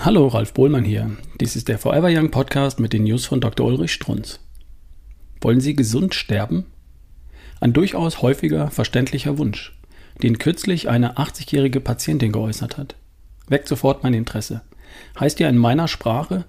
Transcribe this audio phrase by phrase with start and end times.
[0.00, 1.10] Hallo, Ralf Bohlmann hier.
[1.40, 3.66] Dies ist der Forever Young Podcast mit den News von Dr.
[3.66, 4.38] Ulrich Strunz.
[5.40, 6.66] Wollen Sie gesund sterben?
[7.60, 9.76] Ein durchaus häufiger, verständlicher Wunsch,
[10.22, 12.94] den kürzlich eine 80-jährige Patientin geäußert hat.
[13.48, 14.60] Weckt sofort mein Interesse.
[15.18, 16.44] Heißt ja in meiner Sprache,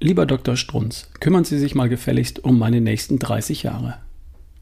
[0.00, 0.56] lieber Dr.
[0.56, 3.98] Strunz, kümmern Sie sich mal gefälligst um meine nächsten 30 Jahre.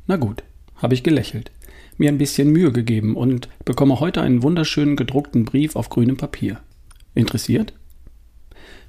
[0.06, 0.42] Na gut,
[0.76, 1.52] habe ich gelächelt,
[1.96, 6.60] mir ein bisschen Mühe gegeben und bekomme heute einen wunderschönen gedruckten Brief auf grünem Papier.
[7.14, 7.72] Interessiert?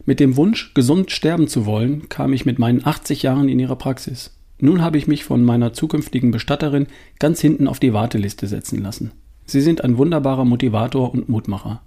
[0.08, 3.76] Mit dem Wunsch, gesund sterben zu wollen, kam ich mit meinen 80 Jahren in ihre
[3.76, 4.38] Praxis.
[4.59, 6.86] Nun habe ich mich von meiner zukünftigen Bestatterin
[7.18, 9.12] ganz hinten auf die Warteliste setzen lassen.
[9.45, 11.81] Sie sind ein wunderbarer Motivator und Mutmacher.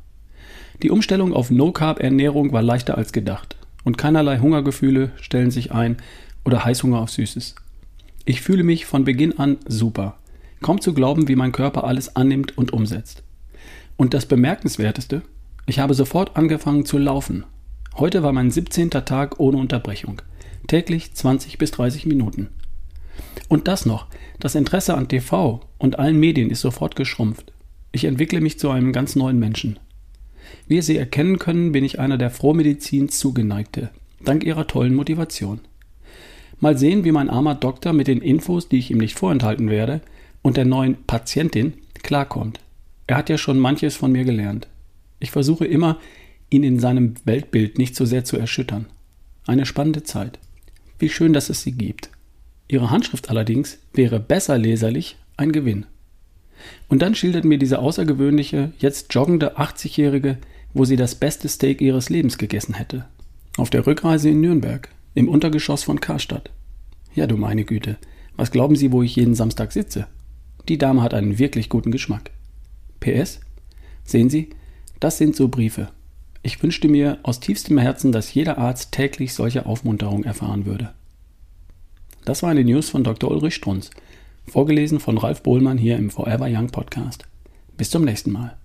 [0.83, 5.97] Die Umstellung auf No-Carb-Ernährung war leichter als gedacht und keinerlei Hungergefühle stellen sich ein
[6.45, 7.55] oder Heißhunger auf Süßes.
[8.25, 10.19] Ich fühle mich von Beginn an super.
[10.61, 13.23] Kaum zu glauben, wie mein Körper alles annimmt und umsetzt.
[13.97, 15.23] Und das Bemerkenswerteste,
[15.67, 17.45] ich habe sofort angefangen zu laufen
[17.99, 18.91] Heute war mein 17.
[18.91, 20.23] Tag ohne Unterbrechung.
[20.69, 22.47] Täglich 20 bis 30 Minuten.
[23.49, 24.07] Und das noch,
[24.39, 27.53] das Interesse an TV und allen Medien ist sofort geschrumpft.
[27.91, 29.81] Ich entwickle mich zu einem ganz neuen Menschen.
[30.69, 33.91] Wie Sie erkennen können, bin ich einer der Frohmedizin zugeneigte,
[34.25, 35.59] dank Ihrer tollen Motivation.
[36.61, 40.03] Mal sehen, wie mein armer Doktor mit den Infos, die ich ihm nicht vorenthalten werde,
[40.43, 41.73] und der neuen Patientin
[42.05, 42.61] klarkommt.
[43.09, 44.69] Er hat ja schon manches von mir gelernt.
[45.19, 45.99] Ich versuche immer,
[46.51, 48.87] ihn in seinem Weltbild nicht so sehr zu erschüttern.
[49.47, 50.39] Eine spannende Zeit.
[50.99, 52.11] Wie schön, dass es sie gibt.
[52.69, 55.87] Ihre Handschrift allerdings wäre besser leserlich ein Gewinn.
[56.89, 60.39] Und dann schildert mir diese außergewöhnliche, jetzt joggende 80-Jährige,
[60.75, 63.07] wo sie das beste Steak ihres Lebens gegessen hätte.
[63.57, 66.51] Auf der Rückreise in Nürnberg, im Untergeschoss von Karstadt.
[67.15, 67.97] Ja, du meine Güte,
[68.37, 70.07] was glauben Sie, wo ich jeden Samstag sitze?
[70.69, 72.31] Die Dame hat einen wirklich guten Geschmack.
[73.01, 73.41] PS?
[74.05, 74.51] Sehen Sie,
[75.01, 75.89] das sind so Briefe.
[76.43, 80.95] Ich wünschte mir aus tiefstem Herzen, dass jeder Arzt täglich solche Aufmunterung erfahren würde.
[82.25, 83.31] Das war eine News von Dr.
[83.31, 83.91] Ulrich Strunz,
[84.47, 87.25] vorgelesen von Ralf Bohlmann hier im Forever Young Podcast.
[87.77, 88.57] Bis zum nächsten Mal.